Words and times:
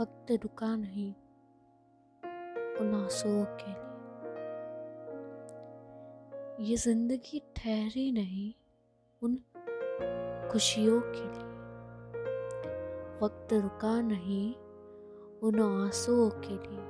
वक्त 0.00 0.30
रुका 0.32 0.66
नहीं 0.76 1.12
उन 2.80 2.94
आंसुओं 2.94 3.44
के 3.60 3.70
लिए। 3.70 3.86
ये 6.68 6.76
ज़िंदगी 6.76 7.40
ठहरी 7.56 8.12
नहीं 8.12 8.52
उन 9.22 9.34
खुशियों 10.52 11.00
के 11.00 11.24
लिए। 11.24 11.48
वक्त 13.22 13.52
रुका 13.52 14.00
नहीं 14.02 14.54
उन 15.42 15.60
आंसुओं 15.60 16.30
के 16.46 16.54
लिए। 16.68 16.86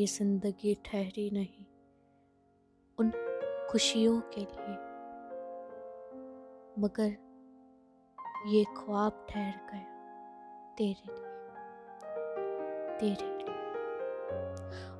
ये 0.00 0.06
ज़िंदगी 0.06 0.74
ठहरी 0.84 1.30
नहीं 1.30 1.66
उन 2.98 3.10
खुशियों 3.70 4.20
के 4.34 4.40
लिए। 4.40 4.76
मगर 6.82 7.10
ये 8.48 8.64
ख्वाब 8.76 9.26
ठहर 9.30 9.56
गया। 9.72 9.97
तेरे 10.78 11.12
लिए। 11.12 11.24
तेरे 12.98 13.36
लिए। 13.36 13.48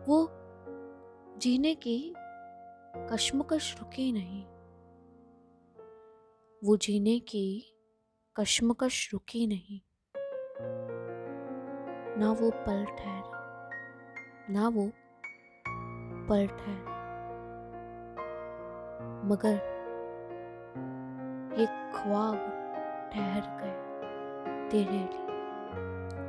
वो 0.05 0.31
जीने 1.39 1.75
की 1.75 2.15
कश्मकश 3.11 3.77
रुकी 3.81 4.13
नहीं। 4.13 4.45
वो 6.65 6.77
जीने 6.77 7.21
की 7.21 7.75
कश्मकश 8.37 9.13
रुकी 9.13 9.47
नहीं। 9.47 9.81
ना 12.19 12.33
वो 12.33 12.51
पल 12.51 12.85
ठहरा, 12.85 13.71
ना 14.51 14.69
वो 14.69 14.91
पल 16.29 16.47
ठहरा। 16.47 16.99
मगर 19.25 19.55
ये 21.59 21.67
ख्वाब 21.67 22.37
ठहर 23.13 23.41
गया 23.41 24.69
तेरे 24.69 25.19
लिए। 25.19 25.28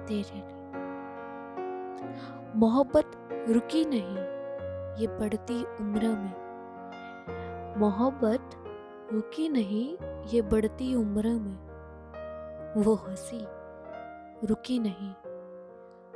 तेरे 0.10 0.36
लिए 0.36 0.60
मोहब्बत 2.56 3.12
रुकी 3.50 3.86
नहीं, 3.86 4.18
ये 5.02 5.08
बढ़ती 5.08 5.64
उम्र 5.64 6.02
में। 6.02 6.50
मोहब्बत 7.78 8.50
रुकी 9.14 9.50
नहीं, 9.50 9.98
ये 10.28 10.42
बढ़ती 10.42 10.96
उम्र 10.96 11.28
में। 11.28 11.70
वो 12.82 12.96
हँसी, 12.96 13.46
रुकी 14.48 14.80
नहीं। 14.80 15.12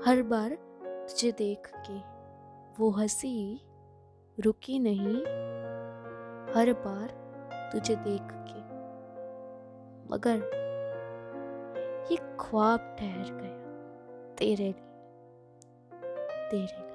हर 0.05 0.23
बार 0.23 0.49
तुझे 0.83 1.31
देख 1.31 1.71
के 1.89 1.99
वो 2.79 2.89
हँसी, 2.89 3.61
रुकी 4.39 4.79
नहीं। 4.79 5.17
हर 6.55 6.73
बार 6.73 7.09
तुझे 7.73 7.95
देख 7.95 8.27
के। 8.31 8.63
मगर 10.13 10.63
ये 12.11 12.17
ख्वाब 12.39 12.79
ठहर 12.99 13.37
गया। 13.41 13.62
तेरे 14.37 14.55
लिए 14.55 14.73
तेरे 16.51 16.63
लिए। 16.63 16.92